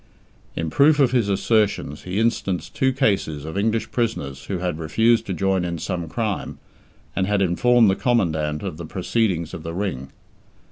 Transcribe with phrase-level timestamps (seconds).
[0.55, 5.27] In proof of his assertions he instanced two cases of English prisoners who had refused
[5.27, 6.57] to join in some crime,
[7.15, 10.09] and had informed the Commandant of the proceedings of the Ring.